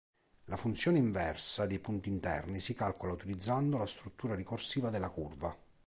La 0.45 0.57
funzione 0.57 0.97
inversa 0.97 1.67
dei 1.67 1.77
punti 1.77 2.09
interni 2.09 2.59
si 2.59 2.73
calcola 2.73 3.13
utilizzando 3.13 3.77
la 3.77 3.85
struttura 3.85 4.33
ricorsiva 4.33 4.89
della 4.89 5.09
curva. 5.09 5.55